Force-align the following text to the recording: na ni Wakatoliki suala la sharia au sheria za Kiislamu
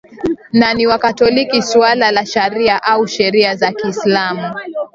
na 0.53 0.73
ni 0.73 0.87
Wakatoliki 0.87 1.61
suala 1.61 2.11
la 2.11 2.25
sharia 2.25 2.83
au 2.83 3.07
sheria 3.07 3.55
za 3.55 3.71
Kiislamu 3.71 4.55